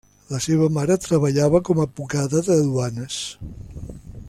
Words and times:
La 0.35 0.37
seva 0.45 0.69
mare 0.77 0.95
treballava 1.03 1.61
com 1.69 1.83
advocada 1.85 2.41
de 2.49 2.57
duanes. 2.71 3.21